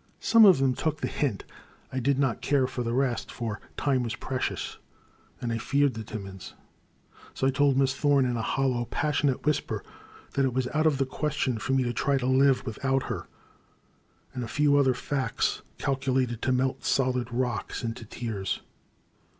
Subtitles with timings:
[0.00, 1.44] *' Some of them took the hint.
[1.92, 4.78] I did not care for the rest, for time was precious,
[5.40, 6.54] and I feared the Timmins!
[7.34, 9.84] So I told Miss Thorne in a hollow, passionate whisper
[10.32, 13.28] that it was out of the question for me to try to live without her,—
[14.36, 18.62] ^and a few other facts calculated to melt solid rocks into tears.